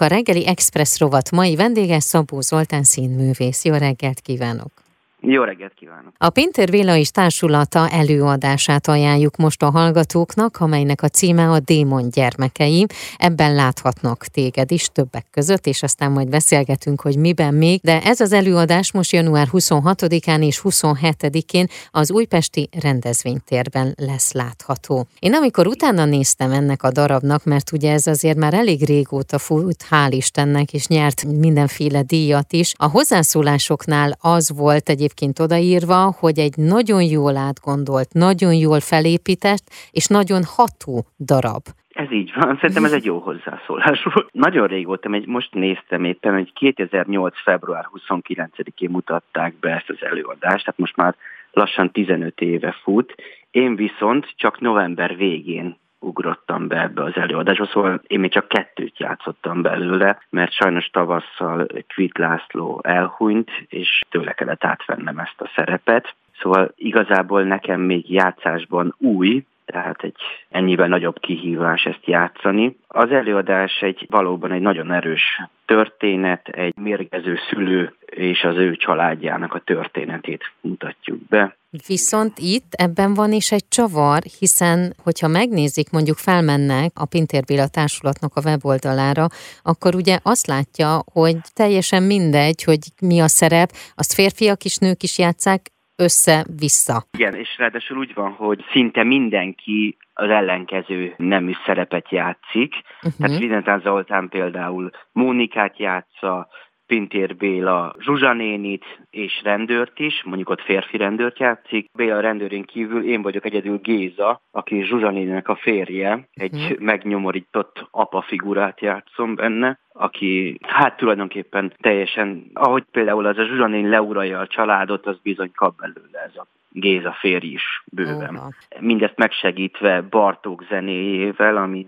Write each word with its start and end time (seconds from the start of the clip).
A 0.00 0.06
reggeli 0.06 0.46
Express 0.46 0.98
rovat 0.98 1.30
mai 1.30 1.56
vendége 1.56 2.00
Szabó 2.00 2.40
Zoltán 2.40 2.82
színművész. 2.82 3.64
Jó 3.64 3.74
reggelt 3.74 4.20
kívánok! 4.20 4.87
Jó 5.20 5.42
reggelt 5.42 5.74
kívánok! 5.74 6.12
A 6.18 6.30
Pinter 6.30 6.70
Véla 6.70 6.96
és 6.96 7.10
társulata 7.10 7.88
előadását 7.88 8.88
ajánljuk 8.88 9.36
most 9.36 9.62
a 9.62 9.70
hallgatóknak, 9.70 10.56
amelynek 10.60 11.02
a 11.02 11.08
címe 11.08 11.50
a 11.50 11.60
Démon 11.60 12.10
gyermekei. 12.10 12.86
Ebben 13.16 13.54
láthatnak 13.54 14.24
téged 14.24 14.70
is 14.70 14.88
többek 14.92 15.26
között, 15.30 15.66
és 15.66 15.82
aztán 15.82 16.10
majd 16.10 16.28
beszélgetünk, 16.28 17.00
hogy 17.00 17.16
miben 17.16 17.54
még. 17.54 17.80
De 17.80 18.02
ez 18.02 18.20
az 18.20 18.32
előadás 18.32 18.92
most 18.92 19.12
január 19.12 19.46
26-án 19.52 20.44
és 20.44 20.60
27-én 20.64 21.66
az 21.90 22.10
újpesti 22.10 22.68
rendezvénytérben 22.80 23.94
lesz 23.96 24.32
látható. 24.32 25.06
Én 25.18 25.34
amikor 25.34 25.66
utána 25.66 26.04
néztem 26.04 26.52
ennek 26.52 26.82
a 26.82 26.90
darabnak, 26.90 27.44
mert 27.44 27.72
ugye 27.72 27.92
ez 27.92 28.06
azért 28.06 28.38
már 28.38 28.54
elég 28.54 28.84
régóta 28.84 29.38
fut, 29.38 29.84
hál' 29.90 30.10
Istennek, 30.10 30.72
és 30.72 30.86
nyert 30.86 31.24
mindenféle 31.24 32.02
díjat 32.02 32.52
is, 32.52 32.74
a 32.76 32.86
hozzászólásoknál 32.86 34.16
az 34.20 34.50
volt 34.54 34.88
egy 34.88 35.06
egyébként 35.18 35.50
odaírva, 35.50 36.14
hogy 36.20 36.38
egy 36.38 36.56
nagyon 36.56 37.02
jól 37.02 37.36
átgondolt, 37.36 38.12
nagyon 38.12 38.54
jól 38.54 38.80
felépített 38.80 39.64
és 39.90 40.06
nagyon 40.06 40.42
ható 40.56 41.06
darab. 41.18 41.64
Ez 41.88 42.12
így 42.12 42.32
van, 42.34 42.56
szerintem 42.60 42.84
ez 42.84 42.92
egy 42.92 43.04
jó 43.04 43.18
hozzászólás 43.18 44.02
volt. 44.02 44.28
Nagyon 44.32 44.66
régóta, 44.66 45.12
egy, 45.12 45.26
most 45.26 45.54
néztem 45.54 46.04
éppen, 46.04 46.32
hogy 46.32 46.52
2008. 46.52 47.42
február 47.42 47.84
29-én 47.94 48.90
mutatták 48.90 49.54
be 49.60 49.70
ezt 49.70 49.88
az 49.90 49.96
előadást, 50.00 50.64
tehát 50.64 50.78
most 50.78 50.96
már 50.96 51.14
lassan 51.52 51.90
15 51.90 52.40
éve 52.40 52.76
fut. 52.82 53.14
Én 53.50 53.76
viszont 53.76 54.32
csak 54.36 54.60
november 54.60 55.16
végén 55.16 55.76
ugrottam 56.00 56.68
be 56.68 56.80
ebbe 56.80 57.02
az 57.02 57.16
előadásba, 57.16 57.66
szóval 57.66 58.00
én 58.06 58.20
még 58.20 58.30
csak 58.30 58.48
kettőt 58.48 58.98
játszottam 58.98 59.62
belőle, 59.62 60.18
mert 60.30 60.52
sajnos 60.52 60.86
tavasszal 60.86 61.66
Kvit 61.86 62.18
László 62.18 62.80
elhunyt, 62.82 63.50
és 63.68 64.00
tőle 64.10 64.32
kellett 64.32 64.64
átvennem 64.64 65.18
ezt 65.18 65.40
a 65.40 65.50
szerepet. 65.54 66.14
Szóval 66.40 66.72
igazából 66.76 67.42
nekem 67.42 67.80
még 67.80 68.12
játszásban 68.12 68.94
új, 68.98 69.44
tehát 69.72 70.02
egy 70.02 70.16
ennyivel 70.48 70.88
nagyobb 70.88 71.18
kihívás 71.20 71.84
ezt 71.84 72.06
játszani. 72.06 72.76
Az 72.88 73.10
előadás 73.10 73.80
egy 73.80 74.06
valóban 74.10 74.52
egy 74.52 74.60
nagyon 74.60 74.92
erős 74.92 75.42
történet, 75.66 76.48
egy 76.48 76.74
mérgező 76.76 77.38
szülő 77.50 77.94
és 78.06 78.44
az 78.44 78.56
ő 78.56 78.76
családjának 78.76 79.54
a 79.54 79.58
történetét 79.58 80.52
mutatjuk 80.60 81.18
be. 81.28 81.56
Viszont 81.86 82.38
itt 82.38 82.72
ebben 82.72 83.14
van 83.14 83.32
is 83.32 83.52
egy 83.52 83.68
csavar, 83.68 84.22
hiszen 84.38 84.94
hogyha 85.02 85.28
megnézik, 85.28 85.90
mondjuk 85.90 86.16
felmennek 86.16 86.90
a 86.94 87.06
Pintér 87.06 87.44
Béla 87.44 87.68
Társulatnak 87.68 88.32
a 88.34 88.40
weboldalára, 88.44 89.26
akkor 89.62 89.94
ugye 89.94 90.18
azt 90.22 90.46
látja, 90.46 91.02
hogy 91.12 91.36
teljesen 91.54 92.02
mindegy, 92.02 92.62
hogy 92.62 92.78
mi 93.00 93.20
a 93.20 93.28
szerep, 93.28 93.70
azt 93.94 94.14
férfiak 94.14 94.64
is, 94.64 94.76
nők 94.76 95.02
is 95.02 95.18
játszák, 95.18 95.60
össze-vissza. 95.98 97.02
Igen, 97.18 97.34
és 97.34 97.58
ráadásul 97.58 97.98
úgy 97.98 98.14
van, 98.14 98.32
hogy 98.32 98.64
szinte 98.72 99.02
mindenki 99.02 99.96
az 100.14 100.30
ellenkező 100.30 101.14
nemű 101.16 101.52
szerepet 101.66 102.10
játszik. 102.10 102.74
Uh-huh. 103.02 103.12
Tehát 103.26 103.38
Videntán 103.38 103.80
Zoltán 103.80 104.28
például 104.28 104.90
Mónikát 105.12 105.78
játsza, 105.78 106.48
Pintér 106.88 107.36
Béla 107.36 107.94
Zsuzsanénit 107.98 108.84
és 109.10 109.40
rendőrt 109.42 109.98
is, 109.98 110.22
mondjuk 110.24 110.48
ott 110.48 110.60
férfi 110.60 110.96
rendőrt 110.96 111.38
játszik. 111.38 111.90
Béla 111.92 112.20
rendőrén 112.20 112.64
kívül 112.64 113.04
én 113.04 113.22
vagyok 113.22 113.44
egyedül 113.44 113.78
Géza, 113.78 114.40
aki 114.50 114.84
Zsuzsanének 114.84 115.48
a 115.48 115.56
férje, 115.56 116.28
egy 116.34 116.54
uh-huh. 116.54 116.78
megnyomorított 116.78 117.86
apa 117.90 118.20
figurát 118.20 118.80
játszom 118.80 119.34
benne 119.34 119.78
aki 120.00 120.58
hát 120.62 120.96
tulajdonképpen 120.96 121.72
teljesen, 121.80 122.50
ahogy 122.52 122.84
például 122.90 123.26
az 123.26 123.38
a 123.38 123.44
Zsuzsanén 123.44 123.88
leuralja 123.88 124.38
a 124.38 124.46
családot, 124.46 125.06
az 125.06 125.18
bizony 125.22 125.50
kap 125.54 125.76
belőle 125.76 126.18
ez 126.26 126.36
a 126.36 126.46
Géza 126.70 127.12
férj 127.12 127.46
is 127.46 127.82
bőven. 127.92 128.34
Uh-huh. 128.34 128.52
Mindezt 128.80 129.16
megsegítve 129.16 130.00
Bartók 130.00 130.64
zenéjével, 130.68 131.56
ami 131.56 131.86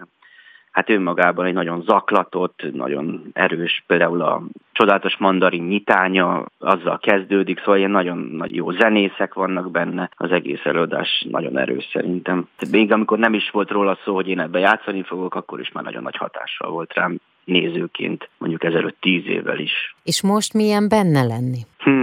hát 0.71 0.91
önmagában 0.91 1.47
egy 1.47 1.53
nagyon 1.53 1.83
zaklatott, 1.83 2.63
nagyon 2.73 3.31
erős, 3.33 3.85
például 3.87 4.23
a 4.23 4.43
csodálatos 4.73 5.17
mandarin 5.17 5.65
nyitánya, 5.65 6.45
azzal 6.59 6.99
kezdődik, 6.99 7.59
szóval 7.59 7.77
ilyen 7.77 7.91
nagyon 7.91 8.19
nagy 8.19 8.55
jó 8.55 8.71
zenészek 8.71 9.35
vannak 9.35 9.71
benne, 9.71 10.11
az 10.17 10.31
egész 10.31 10.65
előadás 10.65 11.27
nagyon 11.31 11.59
erős 11.59 11.89
szerintem. 11.93 12.49
Még 12.71 12.93
amikor 12.93 13.19
nem 13.19 13.35
is 13.35 13.51
volt 13.51 13.71
róla 13.71 13.99
szó, 14.05 14.15
hogy 14.15 14.29
én 14.29 14.41
ebbe 14.41 14.59
játszani 14.59 15.03
fogok, 15.03 15.35
akkor 15.35 15.61
is 15.61 15.73
már 15.73 15.85
nagyon 15.85 16.03
nagy 16.03 16.17
hatással 16.17 16.71
volt 16.71 16.95
rám 16.95 17.21
nézőként, 17.45 18.29
mondjuk 18.39 18.65
ezelőtt 18.65 19.01
tíz 19.01 19.27
évvel 19.27 19.59
is. 19.59 19.97
És 20.05 20.23
most 20.23 20.55
milyen 20.55 20.89
benne 20.89 21.23
lenni? 21.23 21.61
Hmm, 21.79 22.00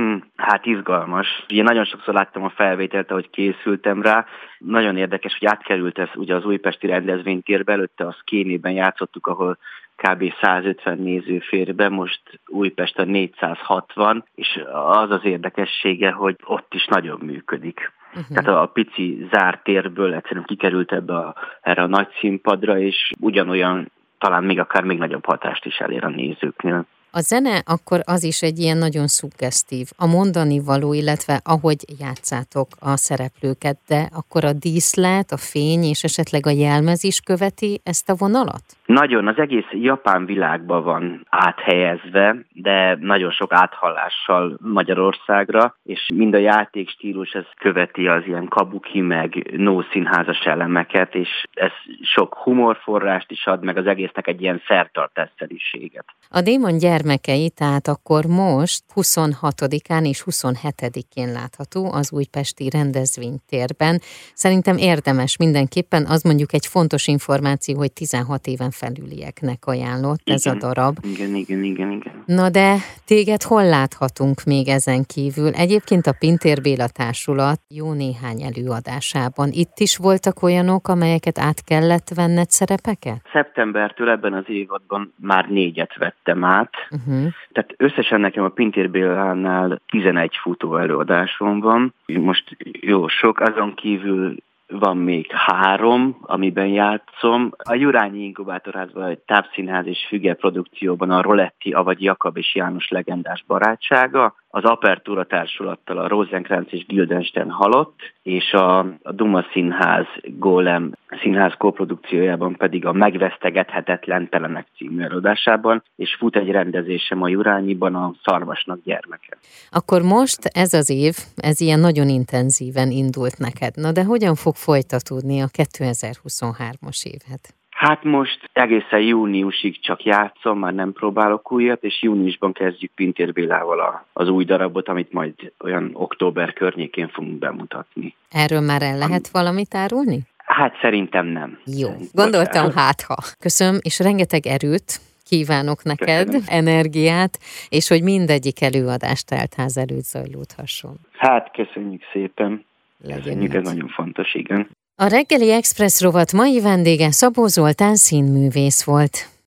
hát 0.48 0.66
izgalmas. 0.66 1.46
Ugye 1.50 1.64
nagyon 1.64 1.86
sokszor 1.86 2.14
láttam 2.14 2.44
a 2.44 2.50
felvételt, 2.50 3.12
ahogy 3.12 3.30
készültem 3.30 4.02
rá. 4.02 4.26
Nagyon 4.58 4.98
érdekes, 4.98 5.38
hogy 5.40 5.48
átkerült 5.48 6.00
ez 6.00 6.10
ugye 6.16 6.36
az 6.36 6.46
újpesti 6.46 6.88
rendezvénytérbe, 6.88 7.72
előtte 7.74 8.06
a 8.06 8.16
Szkénében 8.20 8.72
játszottuk, 8.72 9.28
ahol 9.28 9.58
kb. 9.96 10.34
150 10.42 10.98
néző 10.98 11.40
fér 11.40 11.76
be, 11.76 11.90
most 11.90 12.22
Újpest 12.46 13.00
a 13.00 13.04
460, 13.04 14.26
és 14.36 14.64
az 14.72 15.12
az 15.12 15.24
érdekessége, 15.24 16.12
hogy 16.12 16.36
ott 16.44 16.74
is 16.74 16.86
nagyon 16.86 17.20
működik. 17.24 17.92
Uh-huh. 18.10 18.38
Tehát 18.38 18.62
a 18.62 18.66
pici 18.66 19.28
zárt 19.32 19.64
térből 19.64 20.14
egyszerűen 20.14 20.46
kikerült 20.46 20.92
ebbe 20.92 21.16
a, 21.16 21.36
erre 21.62 21.82
a 21.82 21.88
nagy 21.88 22.08
színpadra, 22.20 22.80
és 22.80 23.12
ugyanolyan 23.20 23.92
talán 24.18 24.44
még 24.44 24.60
akár 24.60 24.84
még 24.84 24.98
nagyobb 24.98 25.26
hatást 25.26 25.66
is 25.66 25.78
elér 25.78 26.04
a 26.04 26.10
nézőknél. 26.10 26.86
A 27.18 27.22
zene 27.22 27.62
akkor 27.66 28.00
az 28.06 28.24
is 28.24 28.42
egy 28.42 28.60
ilyen 28.60 28.78
nagyon 28.78 29.08
szuggesztív, 29.08 29.88
a 29.98 30.08
mondani 30.08 30.60
való, 30.60 30.94
illetve 30.94 31.40
ahogy 31.44 31.82
játszátok 32.00 32.68
a 32.80 32.98
szereplőket, 32.98 33.78
de 33.88 34.10
akkor 34.20 34.44
a 34.46 34.54
díszlet, 34.54 35.32
a 35.32 35.38
fény 35.38 35.84
és 35.84 36.04
esetleg 36.04 36.46
a 36.46 36.50
jelmez 36.66 37.04
is 37.04 37.20
követi 37.20 37.82
ezt 37.84 38.10
a 38.10 38.16
vonalat? 38.18 38.64
Nagyon, 38.86 39.28
az 39.28 39.38
egész 39.38 39.70
japán 39.72 40.26
világban 40.26 40.84
van 40.84 41.26
áthelyezve, 41.30 42.36
de 42.54 42.98
nagyon 43.00 43.32
sok 43.32 43.54
áthallással 43.54 44.58
Magyarországra, 44.62 45.76
és 45.84 46.10
mind 46.14 46.34
a 46.34 46.38
játékstílus 46.38 47.32
ez 47.32 47.46
követi 47.60 48.08
az 48.08 48.24
ilyen 48.26 48.48
kabuki 48.48 49.02
meg 49.02 49.52
no 49.58 49.82
színházas 49.92 50.40
elemeket, 50.40 51.16
és 51.16 51.30
ez 51.54 51.72
sok 52.02 52.36
humorforrást 52.36 53.32
is 53.32 53.46
ad, 53.46 53.64
meg 53.64 53.78
az 53.78 53.86
egésznek 53.86 54.28
egy 54.28 54.42
ilyen 54.42 54.62
szertartásszeriséget. 54.68 56.06
A 56.30 56.42
démon 56.42 56.78
gyermekei, 57.08 57.50
tehát 57.50 57.88
akkor 57.88 58.26
most 58.26 58.84
26-án 58.96 60.08
és 60.08 60.24
27-én 60.26 61.32
látható 61.32 61.92
az 61.92 62.12
újpesti 62.12 62.70
rendezvénytérben. 62.70 64.02
Szerintem 64.34 64.78
érdemes 64.78 65.38
mindenképpen, 65.38 66.06
az 66.06 66.22
mondjuk 66.22 66.54
egy 66.54 66.66
fontos 66.66 67.08
információ, 67.08 67.78
hogy 67.78 67.92
16 67.92 68.48
éven 68.48 68.72
felülieknek 68.72 69.66
ajánlott 69.66 70.22
igen, 70.24 70.36
ez 70.36 70.46
a 70.46 70.56
darab. 70.56 70.98
Igen, 71.04 71.36
igen, 71.36 71.64
igen, 71.64 71.92
igen. 71.92 72.24
Na 72.26 72.50
de 72.50 72.76
téged 73.08 73.42
hol 73.42 73.66
láthatunk 73.66 74.38
még 74.46 74.68
ezen 74.68 75.04
kívül? 75.14 75.52
Egyébként 75.66 76.06
a 76.06 76.18
Pintér 76.20 76.62
Béla 76.62 76.88
Társulat 76.88 77.60
jó 77.80 77.94
néhány 77.94 78.42
előadásában. 78.50 79.50
Itt 79.52 79.78
is 79.78 79.98
voltak 79.98 80.44
olyanok, 80.44 80.88
amelyeket 80.88 81.40
át 81.40 81.64
kellett 81.64 82.10
venned 82.16 82.50
szerepeket? 82.50 83.22
Szeptembertől 83.32 84.10
ebben 84.10 84.34
az 84.34 84.48
évadban 84.48 85.14
már 85.16 85.46
négyet 85.50 85.98
vettem 85.98 86.44
át. 86.44 86.74
Uh-huh. 86.92 87.34
Tehát 87.52 87.74
összesen 87.78 88.20
nekem 88.20 88.44
a 88.44 88.50
Pintér 88.50 88.90
Bélánál 88.90 89.82
11 89.88 90.36
futó 90.42 90.78
előadásom 90.78 91.60
van. 91.60 91.94
Most 92.06 92.58
jó 92.82 93.08
sok, 93.08 93.40
azon 93.40 93.74
kívül 93.74 94.36
van 94.68 94.98
még 94.98 95.32
három, 95.32 96.18
amiben 96.22 96.68
játszom. 96.68 97.52
A 97.58 97.74
Jurányi 97.74 98.24
Inkubátorházban 98.24 99.04
egy 99.04 99.20
tápszínház 99.20 99.86
és 99.86 100.06
füge 100.08 100.34
produkcióban 100.34 101.12
a 101.12 101.22
Roletti, 101.22 101.72
avagy 101.72 102.02
Jakab 102.02 102.38
és 102.38 102.56
János 102.56 102.90
legendás 102.90 103.44
barátsága, 103.48 104.36
az 104.50 104.64
Apertura 104.64 105.24
társulattal 105.24 105.98
a 105.98 106.08
Rosenkrantz 106.08 106.74
és 106.74 106.86
Gildenstein 106.86 107.52
halott, 107.52 108.00
és 108.24 108.54
a, 108.54 108.80
a 108.80 109.12
Duma 109.12 109.46
Színház 109.52 110.06
Golem 110.24 110.92
színház 111.22 111.54
koprodukciójában 111.58 112.56
pedig 112.56 112.86
a 112.86 112.92
Megvesztegethetetlen 112.92 114.30
Telenek 114.30 114.68
című 114.78 115.04
előadásában, 115.04 115.84
és 115.96 116.16
fut 116.20 116.36
egy 116.36 116.50
rendezésem 116.50 117.22
a 117.22 117.28
Jurányiban 117.28 117.96
a 117.96 118.14
Szarvasnak 118.24 118.80
gyermeke. 118.84 119.38
Akkor 119.72 120.02
most 120.02 120.46
ez 120.46 120.74
az 120.74 120.90
év, 120.90 121.16
ez 121.36 121.62
ilyen 121.62 121.80
nagyon 121.80 122.08
intenzíven 122.08 122.92
indult 122.92 123.38
neked. 123.38 123.76
Na 123.76 123.92
de 123.92 124.04
hogyan 124.04 124.36
fog 124.36 124.56
folytatódni 124.58 125.42
a 125.42 125.48
2023-as 125.48 127.04
évet? 127.04 127.56
Hát 127.70 128.04
most 128.04 128.50
egészen 128.54 129.02
júniusig 129.02 129.82
csak 129.82 130.04
játszom, 130.04 130.60
már 130.60 130.74
nem 130.74 130.94
próbálok 130.94 131.52
újat, 131.52 131.84
és 131.84 132.02
júniusban 132.02 132.54
kezdjük 132.54 132.92
Pintér 132.96 133.34
Bélával 133.34 134.06
az 134.14 134.30
új 134.30 134.46
darabot, 134.46 134.88
amit 134.88 135.12
majd 135.12 135.34
olyan 135.60 135.90
október 135.94 136.54
környékén 136.54 137.08
fogunk 137.08 137.40
bemutatni. 137.40 138.16
Erről 138.32 138.62
már 138.62 138.82
el 138.82 138.98
lehet 138.98 139.28
valamit 139.28 139.76
árulni? 139.76 140.20
Hát 140.38 140.78
szerintem 140.82 141.26
nem. 141.26 141.60
Jó, 141.66 141.90
gondoltam 142.12 142.72
hát 142.72 143.02
ha. 143.02 143.16
Köszönöm, 143.40 143.78
és 143.82 144.00
rengeteg 144.00 144.46
erőt 144.46 145.00
kívánok 145.30 145.84
neked, 145.84 146.26
Köszönöm. 146.26 146.46
energiát, 146.48 147.38
és 147.70 147.88
hogy 147.88 148.04
mindegyik 148.04 148.62
előadás 148.62 149.24
teltház 149.24 149.78
előtt 149.78 150.04
zajlódhasson. 150.04 151.00
Hát, 151.18 151.52
köszönjük 151.52 152.02
szépen. 152.14 152.66
Legyen 153.04 153.52
ez 153.52 153.64
nagyon 153.64 153.88
fontos, 153.88 154.34
igen. 154.34 154.70
A 154.96 155.08
reggeli 155.08 155.52
Express 155.52 156.02
rovat 156.02 156.34
mai 156.34 156.62
vendége 156.62 157.12
Szabó 157.12 157.48
Zoltán 157.48 157.96
színművész 157.96 158.84
volt. 158.84 159.30